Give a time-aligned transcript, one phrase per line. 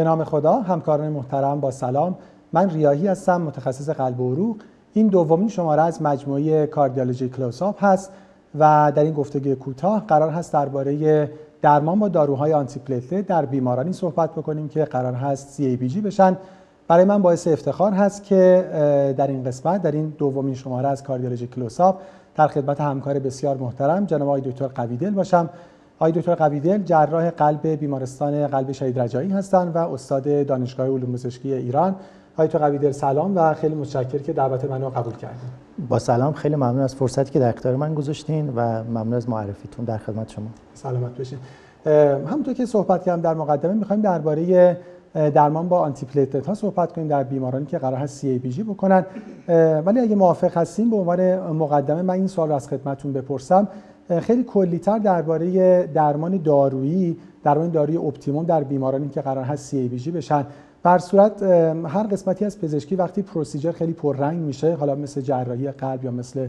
[0.00, 2.16] به نام خدا همکاران محترم با سلام.
[2.52, 4.56] من ریاهی هستم متخصص قلب و عروق.
[4.92, 8.12] این دومین شماره از مجموعه کاردیولوژی کلوساپ هست
[8.58, 11.30] و در این گفتگوی کوتاه قرار هست درباره
[11.62, 12.80] درمان با داروهای آنتی
[13.22, 16.36] در بیمارانی صحبت بکنیم که قرار هست CABG بشن.
[16.88, 18.64] برای من باعث افتخار هست که
[19.16, 22.00] در این قسمت در این دومین شماره از کاردیولوژی کلوساپ
[22.36, 25.50] در خدمت همکار بسیار محترم جناب آقای دکتر قویدل باشم.
[26.02, 31.52] آقای دکتر قویدل جراح قلب بیمارستان قلب شهید رجایی هستند و استاد دانشگاه علوم پزشکی
[31.52, 31.94] ایران.
[32.34, 35.38] آقای دکتر قویدل سلام و خیلی متشکرم که دعوت منو قبول کردید
[35.88, 39.84] با سلام خیلی ممنون از فرصتی که در اختیار من گذاشتین و ممنون از معرفیتون
[39.84, 40.46] در خدمت شما.
[40.74, 41.38] سلامت باشین.
[42.26, 44.76] همونطور که صحبت کردم در مقدمه می‌خوایم درباره
[45.14, 49.06] درمان با آنتی پلیتلت ها صحبت کنیم در بیمارانی که قرار هست CABG بکنن.
[49.86, 53.68] ولی اگه موافق هستین به عنوان مقدمه من این سوال رو از خدمتتون بپرسم.
[54.18, 60.46] خیلی کلیتر درباره درمان دارویی درمان دارویی optimum در بیمارانی که قرار هست CABG بشن.
[60.82, 61.42] به هر صورت
[61.86, 66.48] هر قسمتی از پزشکی وقتی procedure خیلی پررنگ میشه حالا مثل جراحی قلب یا مثل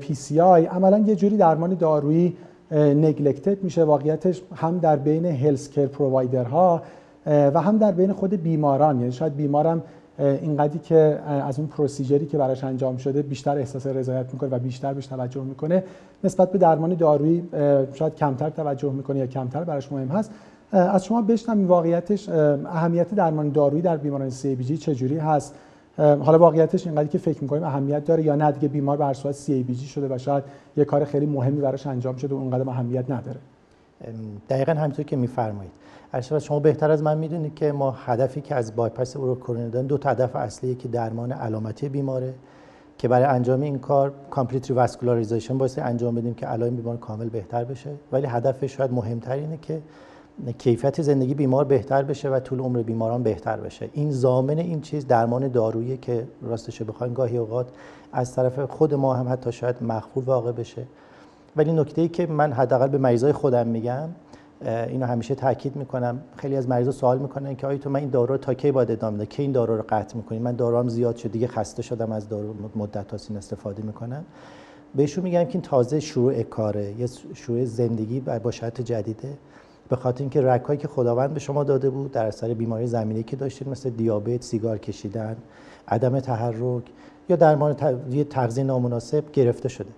[0.00, 2.36] PCI عملا یه جوری درمان دارویی
[2.72, 3.84] neglected میشه.
[3.84, 6.82] واقعیتش هم در بین health care provider ها
[7.26, 9.00] و هم در بین خود بیماران.
[9.00, 9.82] یعنی شاید بیمارم
[10.20, 14.58] اینقدری که از اون procedure ی که براش انجام شده بیشتر احساس رضایت می‌کنه و
[14.58, 15.84] بیشتر بهش توجه می‌کنه.
[16.24, 17.48] نسبت به درمان دارویی
[17.94, 20.30] شاید کمتر توجه می‌کنه یا کمتر براش مهم هست.
[20.72, 25.54] از شما بشنم واقعیتش اهمیت درمان دارویی در بیماران سی بی جی چجوری هست؟
[25.98, 29.62] حالا واقعیتش اینقدری که فکر می‌کنیم اهمیت داره یا نه؟ دیگه بیمار بر صورت سی
[29.62, 30.44] بی جی شده و شاید
[30.76, 33.38] یه کار خیلی مهمی براش انجام شده و اونقدر اهمیت نداره.
[34.48, 35.72] دقیقا همینطور که میفرمایید.
[36.12, 39.98] ارشد شما بهتر از من می‌دونید که ما هدفی که از بایپاس اوروکورونری داریم دو
[39.98, 42.34] تا هدف اصلی که درمان علامتی بیماره
[42.98, 47.64] که برای انجام این کار complete revascularization باعث انجام بدیم که علائم بیمار کامل بهتر
[47.64, 47.90] بشه.
[48.12, 49.82] ولی هدفش شاید مهمتر اینه که
[50.58, 53.90] کیفیت زندگی بیمار بهتر بشه و طول عمر بیماران بهتر بشه.
[53.92, 57.66] این ضامن این چیز درمان دارویی که راستش بخوایم گاهی اوقات
[58.12, 60.86] از طرف خود ما هم حتی شاید مغفول واقع بشه.
[61.56, 64.08] ولی نکته ای که من حداقل به مریضای خودم میگم
[64.64, 66.20] اینو همیشه تاکید می‌کنم.
[66.36, 68.90] خیلی از مریضا سوال می‌کنن که آیا تو من این دارو رو تا کی باید
[68.90, 72.12] ادامه بدم؟ کی این دارو رو قطع می‌کنی؟ من داروام زیاد شد دیگه خسته شدم
[72.12, 74.24] از دارو مدت هاست استفاده می‌کنم.
[74.94, 76.94] بهشون میگم که این تازه شروع کاره.
[76.98, 79.28] یه شروع زندگی با شرط جدیده.
[79.88, 83.36] به خاطر اینکه رکایی که خداوند به شما داده بود در اثر بیماری زمینی که
[83.36, 85.36] داشتید مثل دیابت، سیگار کشیدن،
[85.88, 86.82] عدم تحرک
[87.28, 87.76] یا درمان
[88.10, 89.90] یه تغذیه نامناسب گرفته شده.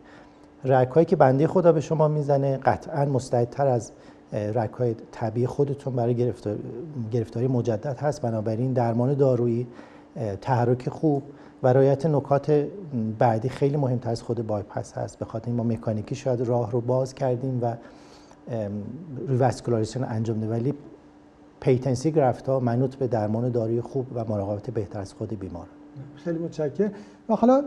[0.64, 3.92] رکایی که بنده خدا به شما می‌زنه قطعا مستعدتر از
[4.32, 6.32] رکای طبیعی خودتون برای
[7.10, 8.22] گرفتاری, مجدد هست.
[8.22, 9.66] بنابراین درمان دارویی
[10.40, 11.22] تحرک خوب
[11.62, 12.66] و رعایت نکات
[13.18, 15.18] بعدی خیلی مهمتر از خود بایپس هست.
[15.18, 17.74] به خاطر ما مکانیکی شاید راه رو باز کردیم و
[19.28, 20.74] revascularization انجام دادیم ولی
[21.60, 25.66] patency graft ها منوط به درمان داروی خوب و مراقبت بهتر از خود بیمار.
[26.14, 26.90] خیلی متشکرم.
[27.28, 27.62] و حالا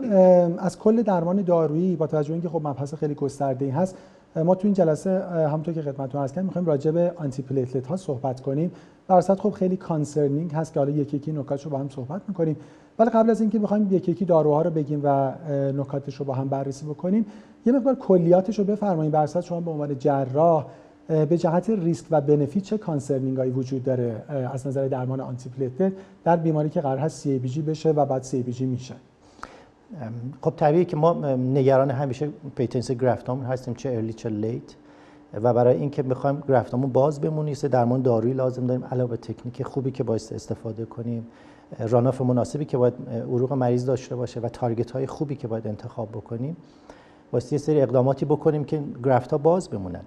[0.58, 3.96] از کل درمان دارویی با توجه اینکه خب مبحث خیلی گسترده ای هست
[4.44, 8.72] ما تو این جلسه همونطور که خدمتتون عرض کردم می‌خوایم راجع به antiplatelet صحبت کنیم.
[9.08, 12.56] در خب خیلی concerning هست که حالا یکی یکی نکاتشو با هم صحبت می‌کنیم.
[12.98, 15.32] ولی قبل از اینکه بخوایم یکی یکی داروها رو بگیم و
[15.76, 17.26] نکاتش رو با هم بررسی بکنیم
[17.66, 19.12] یه مقدار کلیاتش رو بفرمایید.
[19.12, 20.66] بر شما به عنوان جراح
[21.08, 24.22] به جهت ریسک و benefit چه concerning هایی وجود داره؟
[24.52, 25.50] از نظر درمان anti
[26.24, 28.94] در بیماری که قرار هست CABG بشه و بعد CABG میشه.
[30.40, 34.74] خب طبیعیه که ما نگران همیشه patency graft امون هستیم چه early چه late
[35.42, 39.90] و برای اینکه بخوایم گرفتامون باز بمونه سه درمان دارویی لازم داریم علاوه تکنیک خوبی
[39.90, 41.26] که باید استفاده کنیم.
[41.88, 46.08] راناف مناسبی که باید عروق مریض داشته باشه و تارگت های خوبی که باید انتخاب
[46.08, 46.56] بکنیم.
[47.32, 50.02] واسه یه سری اقداماتی بکنیم که گرفت ها باز بمونن.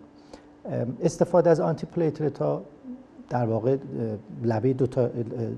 [1.02, 2.62] استفاده از آنتی پلیتلت ها
[3.30, 3.78] در واقع
[4.44, 5.10] لبه دو, تا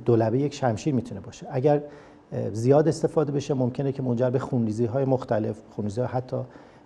[0.05, 1.47] دو لبه یک شمشیر می‌تونه باشه.
[1.49, 1.81] اگر
[2.53, 6.37] زیاد استفاده بشه ممکنه که منجر به خونریزی های مختلف خونریزی حتی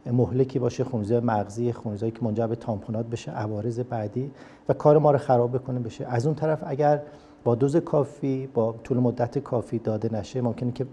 [0.05, 4.31] مهلکی باشه خونریزی مغزی خونریزی که منجر به tamponade بشه عوارض بعدی
[4.69, 6.05] و کار ما رو خراب بکنه بشه.
[6.05, 7.01] از اون طرف اگر
[7.43, 10.85] با دوز کافی با طول مدت کافی داده نشه ممکنه که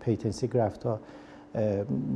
[0.00, 1.00] patency graft ها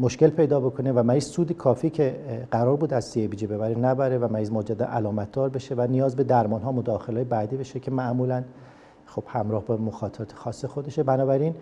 [0.00, 2.16] مشکل پیدا بکنه و مریض سود کافی که
[2.50, 6.24] قرار بود از CABG ببره نبره و مریض مجدد علامت دار بشه و نیاز به
[6.24, 8.44] درمان ها مداخله بعدی بشه که معمولا
[9.06, 11.02] خب همراه با مخاطرات خاص خودشه.
[11.02, 11.54] بنابراین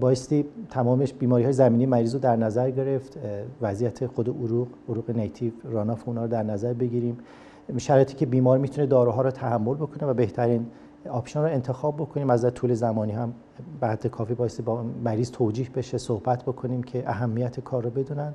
[0.00, 3.18] بایستی تمامش بیماری های زمینه‌ای مریض رو در نظر گرفت.
[3.62, 7.18] وضعیت خود عروق عروق native runoff اونا رو در نظر بگیریم.
[7.78, 10.66] شرایطی که بیمار می‌تونه داروها رو تحمل بکنه و بهترین
[11.10, 13.32] option رو انتخاب بکنیم از طول زمانی هم
[13.80, 18.34] بعد کافی بایستی با مریض توجیه بشه صحبت بکنیم که اهمیت کار رو بدونن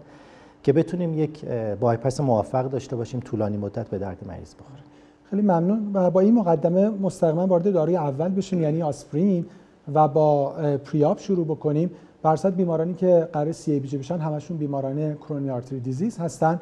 [0.64, 1.46] که بتونیم یک
[1.80, 4.82] بایپس موفق داشته باشیم طولانی مدت به درد مریض بخوره.
[5.30, 5.92] خیلی ممنون.
[5.94, 9.46] و با این مقدمه مستقیما وارد داروی اول بشیم یعنی آسپرین
[9.94, 11.92] و با pre-op شروع بکنیم.
[12.24, 16.60] برصد بیمارانی که قرار CABG بشن همشون بیماران coronary artery disease هستن.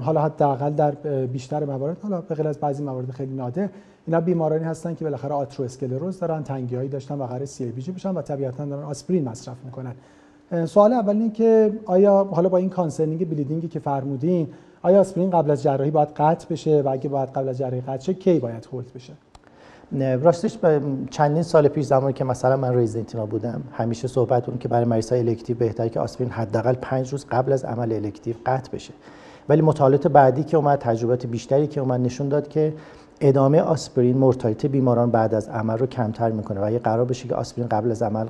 [0.00, 0.90] حالا حداقل در
[1.26, 3.68] بیشتر موارد حالا به غیر از بعضی موارد خیلی نادر.
[4.08, 8.64] اینا بیمارانی هستن که بالاخره atherosclerosis دارن تنگی داشتن و قرار CABG بشن و طبیعتا
[8.64, 9.94] دارن آسپرین مصرف می‌کنن.
[10.66, 14.48] سوال اول این که آیا حالا با این concerning bleeding ی که فرمودین
[14.82, 18.04] آیا آسپرین قبل از جراحی باید قطع بشه و اگه باید قبل از جراحی قطع
[18.04, 19.12] شه کی باید hold بشه؟
[20.22, 20.58] راستش
[21.10, 24.84] چندین سال پیش زمانی که مثلا من رزیدنت اینا بودم همیشه صحبت بود که برای
[24.84, 28.92] مریض های elective بهتره که آسپرین حداقل پنج روز قبل از عمل elective قطع بشه.
[29.48, 32.72] ولی مطالعات بعدی که اومد تجربات بیشتری که اومد نشون داد که
[33.20, 37.34] ادامه آسپرین mortality بیماران بعد از عمل رو کمتر می‌کنه و اگه قرار بشه که
[37.34, 38.26] آسپرین قبل از عمل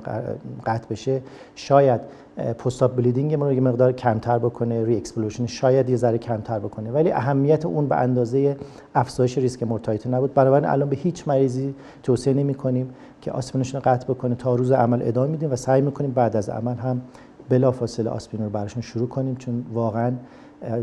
[0.65, 1.21] قطع بشه
[1.55, 2.01] شاید
[2.37, 6.91] post bleeding ما یه مقدار کمتر بکنه re-exploration شاید یه ذره کمتر بکنه.
[6.91, 8.57] ولی اهمیت اون به اندازه
[8.95, 10.33] افزایش ریسک mortality نبود.
[10.33, 12.89] بنابراین الان به هیچ مریضی توصیه نمی کنیم
[13.21, 14.35] که آسپرینشون رو قطع بکنه.
[14.35, 17.01] تا روز عمل ادامه میدیم و سعی می‌کنیم بعد از عمل هم
[17.49, 20.11] بلافاصله آسپرین رو براشون شروع کنیم چون واقعا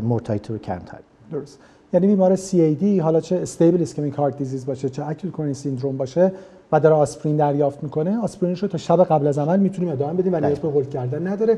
[0.03, 0.99] mortality رو کمتر.
[1.31, 1.59] درست.
[1.93, 6.31] یعنی بیمار CAD حالا چه stable ischemic heart disease باشه چه acute coronary syndrome باشه
[6.71, 10.33] و داره آسپرین دریافت می‌کنه آسپرینش رو تا شب قبل از عمل می‌تونیم ادامه بدیم
[10.33, 11.55] ولی نیاز به hold کردن نداره.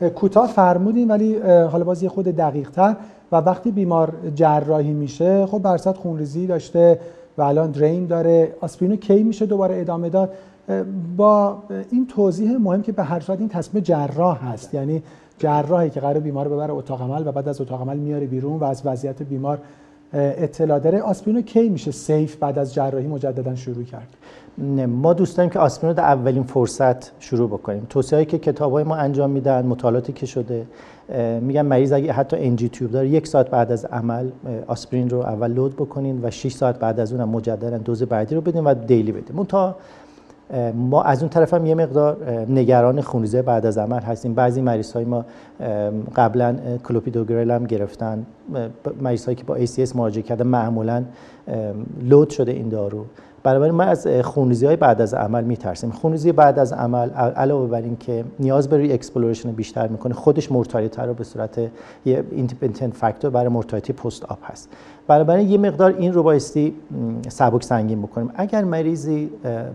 [0.00, 0.10] بله.
[0.10, 2.96] کوتاه فرمودیم ولی حالا باز یه خرده دقیق تر
[3.32, 6.98] و وقتی بیمار جراحی میشه خب برصد خونریزی داشته
[7.38, 10.30] و الان درین داره آسپرین کی میشه دوباره ادامه داد؟
[11.16, 14.74] با این توضیح مهم که به هر صورت این تصمیم جراح هست.
[14.74, 15.02] یعنی
[15.38, 18.64] جراحی که قرار بیمار ببره اتاق عمل و بعد از اتاق عمل میاره بیرون و
[18.64, 19.58] از وضعیت بیمار
[20.12, 21.00] اطلاع داره.
[21.00, 24.08] آسپرین کی میشه سیف بعد از جراحی مجددا شروع کرد؟
[24.58, 27.86] نه ما دوست داریم که آسپرین رو در اولین فرصت شروع بکنیم.
[27.90, 30.66] توصیه هایی که کتاب های ما انجام میدن مطالعاتی که شده
[31.40, 34.30] میگن مریض اگه حتی NG tube داره یک ساعت بعد از عمل
[34.66, 38.40] آسپرین رو اول load بکنین و 6 ساعت بعد از اونم مجددا دوز بعدی رو
[38.40, 39.44] بدین و daily بدین.
[39.44, 39.76] تا
[40.74, 42.16] ما از اون طرف هم یه مقدار
[42.48, 44.34] نگران خونریزی بعد از عمل هستیم.
[44.34, 45.24] بعضی مریض های ما
[46.16, 46.56] قبلا
[46.88, 48.26] کلوپیدوگرل هم گرفتن.
[49.00, 51.04] مریض هایی که با ACS مراجعه کردن معمولا
[52.02, 53.04] load شده این دارو.
[53.42, 57.82] برای ما از خونریزی های بعد از عمل میترسیم خونریزی بعد از عمل علاوه بر
[57.82, 61.58] این که نیاز به re-exploration بیشتر می‌کنه خودش mortality رو به صورت
[62.04, 64.68] یه independent factor برای mortality post-op هست.
[65.06, 66.74] برای یه مقدار این رو بایستی
[67.28, 68.30] سبک سنگین بکنیم.
[68.34, 69.30] اگر مریضی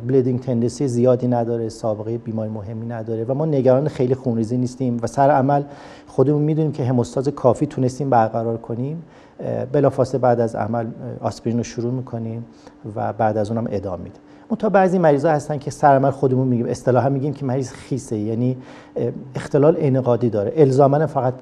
[0.07, 5.07] bleeding tendency زیادی نداره سابقه بیماری مهمی نداره و ما نگران خیلی خونریزی نیستیم و
[5.07, 5.63] سر عمل
[6.07, 9.03] خودمون می‌دونیم که hemostasis کافی تونستیم برقرار کنیم
[9.71, 10.87] بلافاصله بعد از عمل
[11.21, 12.45] آسپرین رو شروع می‌کنیم
[12.95, 14.21] و بعد از اونم ادامه میدیم.
[14.59, 18.57] تا بعضی مریضا هستن که سر عمل خودمون میگیم اصطلاحا میگیم که مریض خیسه یعنی
[19.35, 20.53] اختلال انقادی داره.
[20.55, 21.33] الزاما فقط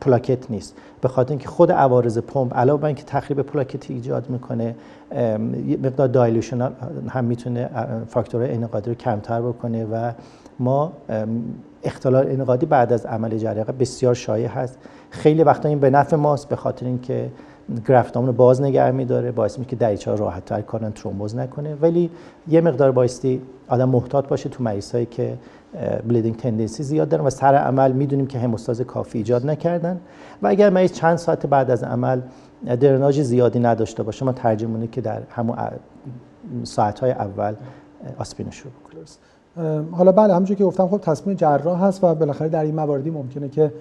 [0.00, 0.76] پلاکت نیست.
[1.00, 4.74] به خاطر اینکه خود عوارض پمپ علاوه بر اینکه تخریب پلاکت ایجاد می‌کنه
[5.82, 6.70] مقدار دایلوشن
[7.08, 7.70] هم می‌تونه
[8.08, 10.12] فاکتورهای انقادی رو کمتر بکنه و
[10.58, 10.92] ما
[11.82, 14.78] اختلال انقادی بعد از عمل جراحی بسیار شایع هست.
[15.10, 17.30] خیلی وقتا این به نفع ماست به خاطر اینکه
[17.88, 21.74] گرفتامون رو باز نگه میداره باعث میشه که دریچه ها راحت تر کارن ترومبوز نکنه.
[21.74, 22.10] ولی
[22.48, 25.38] یه مقدار بایستی آدم محتاط باشه تو مریض که
[26.08, 30.00] bleeding tendency زیاد دارن و سر عمل می‌دونیم که hemostasis کافی ایجاد نکردن.
[30.42, 32.20] و اگر مریض چند ساعت بعد از عمل
[32.80, 35.58] درناژ زیادی نداشته باشه ما ترجیحمونه که در همون
[36.64, 37.54] ساعت های اول
[38.18, 38.72] آسپرین شروع
[39.90, 43.48] حالا بله همونجوری که گفتم خب تصمیم جراح هست و بالاخره در این مواردی ممکنه
[43.48, 43.72] که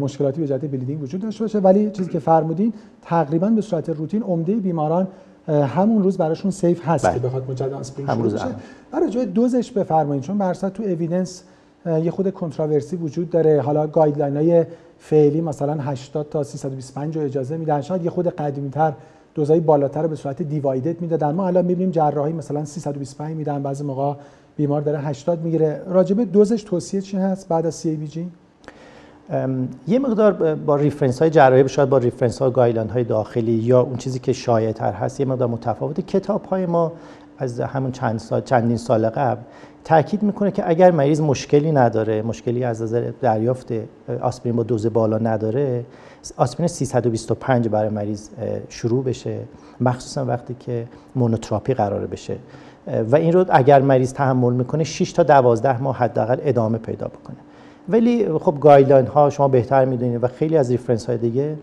[0.00, 1.58] مشکلاتی به جهت bleeding وجود داشته باشه.
[1.58, 5.08] ولی چیزی که فرمودین تقریبا به صورت روتین عمده بیماران
[5.48, 7.14] همون روز براشون safe هست بله.
[7.14, 8.44] که بخواد مجدد آسپرین شروع بشه.
[8.92, 11.42] برای جای دوزش بفرمایید چون برصد تو evidence
[11.86, 13.60] یه خرده controversy وجود داره.
[13.60, 14.64] حالا guideline های
[14.98, 17.80] فعلی مثلا 80 تا 325 رو اجازه میدن.
[17.80, 18.92] شاید یه خرده قدیمی‌تر
[19.34, 21.30] دوزای بالاتر رو به صورت دیوایدد می‌دادن.
[21.30, 23.62] ما الان می‌بینیم جراحی مثلا 325 میدن.
[23.62, 24.14] بعضی موقع
[24.56, 25.82] بیمار داره 80 می‌گیره.
[25.86, 28.30] راجع به دوزش توصیه چی هست بعد از CABG
[29.88, 33.96] یه مقدار با reference های جراحی شاید با reference ها guideline های داخلی یا اون
[33.96, 36.00] چیزی که شایع تر هست یه مقدار متفاوت.
[36.00, 36.92] کتاب های ما
[37.38, 39.40] از همون چند سال چندین سال قبل
[39.84, 43.72] تاکید می‌کنه که اگر مریض مشکلی نداره مشکلی از نظر دریافت
[44.20, 45.84] آسپرین با دوز بالا نداره
[46.36, 48.28] آسپرین 325 برای مریض
[48.68, 49.38] شروع بشه
[49.80, 52.36] مخصوصا وقتی که monotherapy قراره بشه.
[53.10, 57.36] و این رو اگر مریض تحمل می‌کنه 6 تا 12 ماه حداقل ادامه پیدا بکنه.
[57.88, 61.56] ولی خب guideline ها شما بهتر می‌دونید و خیلی از reference های دیگه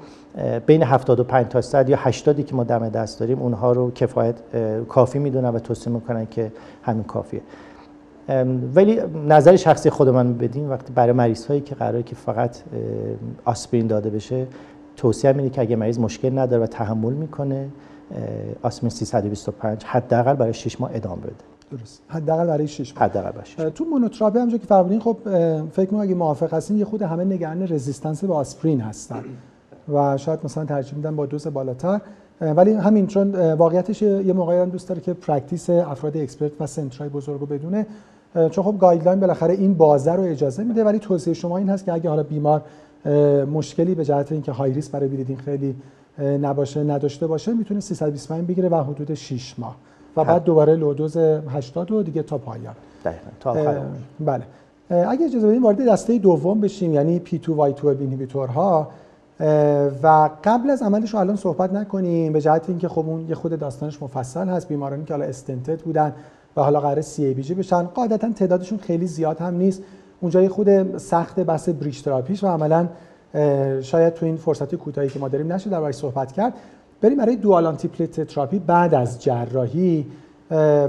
[0.66, 4.36] بین 75 تا 100 یا 80 که ما دم دست داریم اونها رو کفایت
[4.90, 6.52] کافی می‌دونن و توصیه می‌کنن که
[6.84, 7.42] همین کافیه.
[8.76, 12.58] ولی نظر شخصی خود من اینه وقتی برای مریض هایی که قراره که فقط
[13.46, 14.48] آسپرین داده بشه
[14.98, 17.68] توصیه میده که اگه مریض مشکل نداره و تحمل می‌کنه
[18.64, 21.34] آسپرین 325 حداقل برای 6 ماه ادامه بده.
[21.72, 22.02] درست.
[22.08, 23.04] حداقل برای 6 ماه.
[23.04, 25.18] حداقل باشه تو monotherapy همونجوری که فرمودین خب
[25.72, 29.24] فکر می‌کنم اگه موافق هستین یه خرده همه نگران resistance به آسپرین هستن.
[29.94, 32.02] و شاید مثلا ترجیح میدن با دوز بالاتر.
[32.42, 37.10] ولی همین چون واقعیتش یه موقعی هم دوست داره که practice افراد expert و سنترای
[37.10, 37.86] بزرگو بدونه.
[38.52, 40.84] چون خب guideline بالاخره این بازه رو اجازه میده.
[40.84, 42.62] ولی توصیه شما این هست که اگه حالا بیمار
[43.54, 45.76] مشکلی به جهت اینکه high risk برای bleeding خیلی
[46.20, 49.76] نباشه نداشته باشه می‌تونه 325 بگیره و حدود 6 ماه.
[50.18, 52.76] و بعد دوباره لودوز 80 و دیگه تا پایان.
[53.40, 53.56] تا
[54.20, 54.44] بله.
[54.90, 58.88] اگه اجازه بدیم وارد دسته دوم بشیم یعنی P2Y12 اینهیبیتورها.
[60.04, 63.60] و قبل از عملش رو الان صحبت نکنیم به جهت اینکه خب اون یه خود
[63.60, 66.14] داستانش مفصل هست بیمارانی که حالا استنتد بودن
[66.58, 69.82] و حالا قرار سی ای بی جی بشن قاعدتا تعدادشون خیلی زیاد هم نیست.
[70.22, 72.88] اونجا یه خود سخت بحث بریش تراپیش و عملا
[73.82, 76.54] شاید تو این فرصتی کوتاهی که ما داریم نشه در صحبت کرد.
[77.02, 80.06] بریم برای dual antiplatelet therapy بعد از جراحی.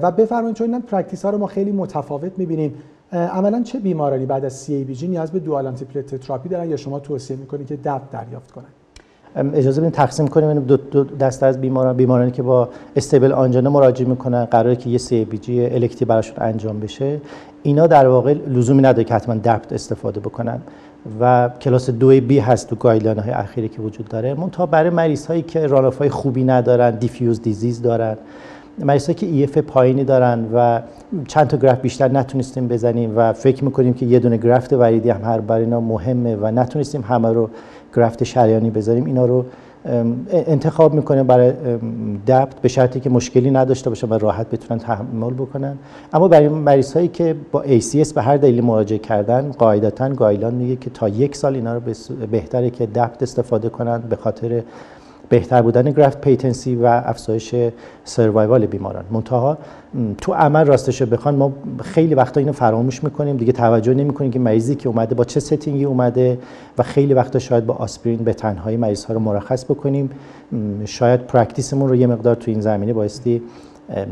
[0.02, 2.74] و بفرمایید چون این practice ها رو ما خیلی متفاوت می‌بینیم.
[3.12, 7.36] عملا چه بیمارانی بعد از CABG نیاز به dual antiplatelet therapy دارن یا شما توصیه
[7.36, 8.64] می‌کنید که DAPT دریافت کنن؟
[9.54, 10.60] اجازه بدین تقسیم کنیم.
[10.60, 14.98] دو, دو دسته از بیماران بیمارانی که با stable angina مراجعه می‌کنن قراره که یه
[14.98, 17.20] CABG elective براشون انجام بشه.
[17.62, 20.60] اینا در واقع لزومی نداره که حتما DAPT استفاده بکنن.
[21.20, 24.36] و کلاس دو B هست تو guideline های اخیری که وجود داره.
[24.52, 28.16] تا برای مریض هایی که runoff های خوبی ندارن diffuse disease دارن
[28.78, 30.80] مریض هایی که EF پایینی دارن و
[31.28, 35.24] چند تا graft بیشتر نتونستیم بزنیم و فکر می‌کنیم که یه دونه graft وریدی هم
[35.24, 37.50] هم برای اینا مهمه و نتونستیم همه رو
[37.96, 39.44] graft شریانی بذاریم اینا رو
[40.30, 41.52] انتخاب می‌کنه برای
[42.26, 45.78] DAPT به شرطی که مشکلی نداشته باشه و راحت بتونن تحمل بکنن.
[46.12, 50.76] اما برای مریض هایی که با ACS به هر دلیلی مراجعه کردن قاعدتا guideline میگه
[50.76, 51.80] که تا یک سال اینا رو
[52.30, 54.62] بهتره که DAPT استفاده کنن به خاطر
[55.30, 57.54] بهتر بودن graft patency و افزایش
[58.04, 59.04] survival بیماران.
[59.10, 59.58] منتها
[60.18, 63.36] تو عمل راستش بخواین ما خیلی وقتا اینو فراموش می‌کنیم.
[63.36, 66.38] دیگه توجه نمی‌کنیم که مریضی که اومده با چه setting ی اومده
[66.78, 70.10] و خیلی وقتا شاید با آسپرین به تنهایی مریض ها رو مرخص بکنیم.
[70.84, 73.42] شاید practice مون رو یه مقدار تو این زمینه بایستی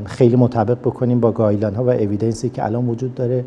[0.04, 3.44] خیلی مطابق بکنیم با guideline ها و evidence ی که الان وجود داره.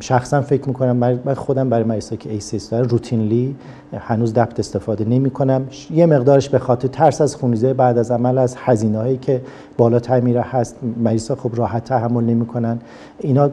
[0.00, 3.56] شخصا فکر می‌کنم من خودم برای مریضایی که ACS داره routinely
[3.92, 8.38] هنوز DAPT استفاده نمی کنم یه مقدارش به خاطر ترس از خونریزی بعد از عمل
[8.38, 9.42] از هزینه هایی که
[9.76, 12.78] بالاتر میره هست مریضا خب راحت تحمل نمی‌کنن.
[13.18, 13.50] اینا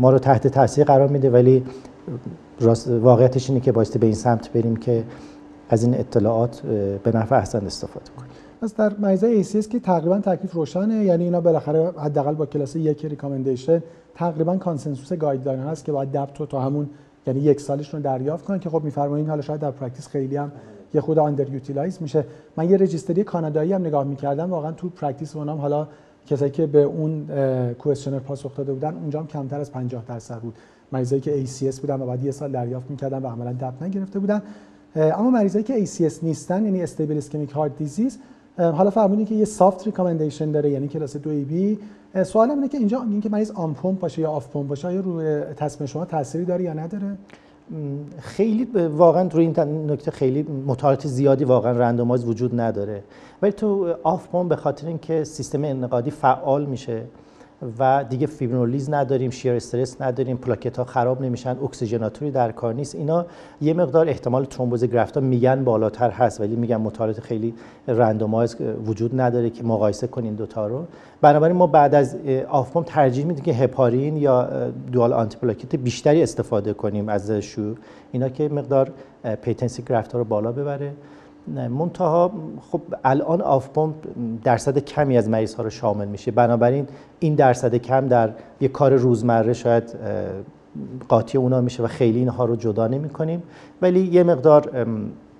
[0.00, 1.64] ما رو تحت تاثیر قرار میده ولی
[2.86, 5.04] واقعیتش اینه که بایستی به این سمت بریم که
[5.70, 6.62] از این اطلاعات
[7.04, 8.30] به نحو احسن استفاده کنیم.
[8.62, 13.04] پس در مریضای ACS که تقریبا تکلیف روشنه یعنی اینا بالاخره حداقل با کلاس یک
[13.04, 13.82] recommendation
[14.14, 16.90] تقریبا consensus guideline هست که باید DAPT رو تا همون
[17.26, 20.52] یعنی یک سالش رو دریافت کنن که خب میفرمایین حالا شاید در practice خیلی هم
[20.94, 22.24] یه خود underutilize میشه.
[22.56, 25.88] من یه registry کانادایی هم نگاه می‌کردم واقعا تو practice اونام حالا
[26.26, 27.26] کسایی که به اون
[27.78, 30.54] questionnaire پاسخ داده بودن اونجا هم کمتر از 50 درصد بود.
[30.92, 34.42] مریضایی که ACS بودن و بعد یه سال دریافت می‌کردن و عملا DAPT نگرفته بودن.
[34.96, 38.18] اما مریضایی که ACS نیستن یعنی stable ischemic heart disease
[38.58, 41.78] حالا فرمودین که یه soft recommendation داره یعنی کلاس 2 B
[42.14, 45.40] سوالم اینه که اینجا اینکه مریض on pump باشه یا off pump باشه آیا روی
[45.40, 47.16] تصمیم شما تأثیری داره یا نداره؟
[48.18, 53.02] خیلی واقعا روی این نکته خیلی مطالعات زیادی واقعا randomize وجود نداره.
[53.42, 57.02] ولی تو off pump به خاطر اینکه سیستم انعقادی فعال میشه
[57.78, 62.74] و دیگه فیبرینولیز نداریم shear stress نداریم پلاکت ها خراب نمیشن oxygenator ی در کار
[62.74, 62.94] نیست.
[62.94, 63.26] اینا
[63.60, 67.54] یه مقدار احتمال ترومبوز graft ها میگن بالاتر هست ولی میگن مطالعات خیلی
[67.88, 70.84] randomize وجود نداره که مقایسه کنین دوتا رو.
[71.20, 72.16] بنابراین ما بعد از
[72.48, 74.48] off pump ترجیح میدیم که هپارین یا
[74.92, 77.74] dual antiplatelet بیشتری استفاده کنیم از شو
[78.12, 78.90] اینا که مقدار
[79.42, 80.92] patency graft ها رو بالا ببره.
[81.46, 82.32] منتها
[82.70, 83.94] خب الان off pump
[84.44, 86.30] درصد کمی از مریض ها رو شامل میشه.
[86.30, 86.86] بنابراین
[87.20, 88.30] این درصد کم در
[88.60, 89.94] یه کار روزمره شاید
[91.08, 93.42] قاطی اونا میشه و خیلی اینها رو جدا نمی کنیم
[93.82, 94.86] ولی یه مقدار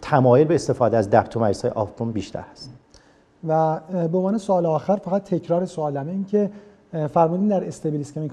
[0.02, 2.70] تمایل به استفاده از DAPT و مریض های off pump بیشتر هست.
[3.48, 6.50] و به عنوان سوال آخر فقط تکرار سوالمه این که
[6.92, 7.64] فرمودین در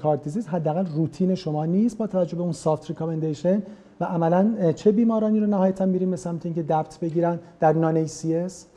[0.04, 3.64] heart disease حداقل روتین شما نیست با توجه به اون soft recommendation
[4.00, 8.68] و عملا چه بیمارانی رو نهایتا میریم به سمت اینکه DAPT بگیرن در non ACS؟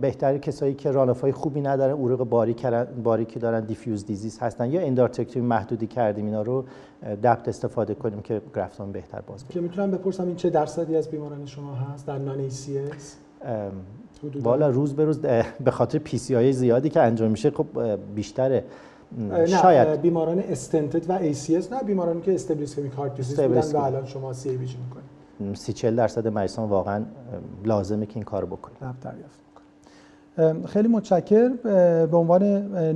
[0.00, 2.66] بهتری کسایی که runoff ی خوبی ندارن عروق باریک
[3.04, 6.64] باریکی دارن diffuse disease هستن یا endarterectomy محدودی کردیم اینا رو
[7.22, 11.08] DAPT استفاده کنیم که graft تان بهتر باز که می‌تونم بپرسم این چه درصدی از
[11.08, 12.68] بیماران شما هست در non ACS؟
[14.42, 15.18] والا روز به روز
[15.64, 17.66] به خاطر PCI زیادی که انجام میشه خب
[18.14, 18.64] بیشتره.
[19.16, 20.00] نه شاید.
[20.00, 24.32] بیماران stented و ACS نه بیمارانی که stable ischemic heart disease بودن و الان شما
[24.32, 25.56] CABG می‌کنید.
[25.56, 27.04] سی چل درصد مریضان واقعا
[27.64, 29.38] لازمه که این کارو بکنید دریافت
[30.66, 31.48] خیلی متشکر
[32.06, 32.42] به عنوان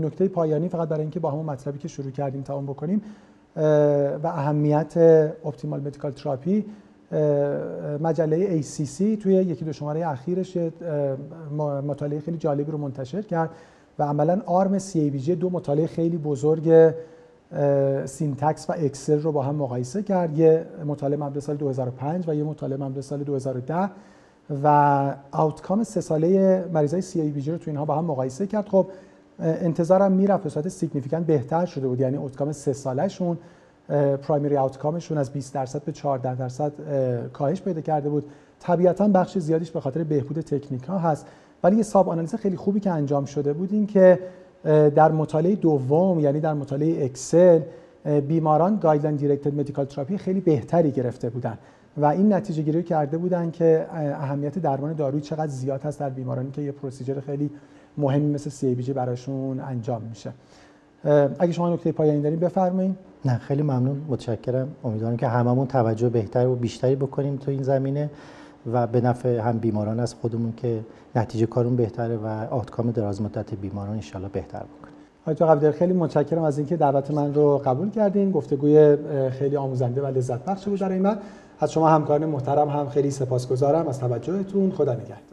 [0.05, 3.03] نکته پایانی فقط برای اینکه با همون مطلبی که شروع کردیم تمام بکنیم
[4.23, 4.97] و اهمیت
[5.45, 6.65] optimal medical therapy
[8.01, 10.59] مجله ACC توی یکی دو شماره اخیرش
[11.87, 13.51] مطالعه خیلی جالبی رو منتشر کرد.
[13.99, 16.95] و عملا arm CABG دو مطالعه خیلی بزرگ
[18.05, 20.39] SYNTAX و EXCEL رو با هم مقایسه کرد.
[20.39, 23.91] یه مطالعه مبدا سال 2005 و یه مطالعه مبدا سال 2010
[24.63, 28.69] و outcome سه ساله مریضای CABG رو تو اینها با هم مقایسه کرد.
[28.69, 28.87] خب
[29.39, 32.01] انتظارم می‌رفت به صورت significant بهتر شده بود.
[32.01, 33.39] یعنی outcome سه ساله شون
[34.23, 36.73] primary outcome شون از 20 درصد به 14 درصد
[37.33, 38.25] کاهش پیدا کرده بود.
[38.61, 41.27] طبیعتا بخش زیادیش به خاطر بهبود تکنیک ها هست.
[41.63, 44.19] ولی یه sub آنالیز خیلی خوبی که انجام شده بود این که
[44.65, 47.61] در مطالعه دوم یعنی در مطالعه EXCEL
[48.29, 51.59] بیماران guideline directed medical therapy خیلی بهتری گرفته بودن.
[51.97, 56.51] و این نتیجه گیری کرده بودن که اهمیت درمان دارویی چقدر زیاد هست در بیمارانی
[56.51, 57.51] که یه procedure خیلی
[57.97, 60.33] مهمی مثل سی بی براشون انجام میشه.
[61.39, 64.03] اگه شما نکته پایانی دارین بفرمایید نه خیلی ممنون.
[64.09, 64.69] متشکرم.
[64.85, 68.11] امیدوارم که هممون توجه بهتر و بیشتری بکنیم تو این زمینه.
[68.73, 70.81] و به نفع هم بیماران از خودمون که
[71.17, 74.93] نتیجه کارون بهتره و آتکام دراز مدت بیماران ان بهتر بکنیم
[75.27, 78.31] آقای قبدر خیلی متشکرم از اینکه دعوت من رو قبول کردین.
[78.31, 78.97] گفتگوی
[79.31, 81.19] خیلی آموزنده و لذت بخش بود برای من.
[81.61, 83.89] از شما همکاران محترم هم خیلی سپاسگزارم.
[83.89, 85.32] از توجهتون خدا نگهدار.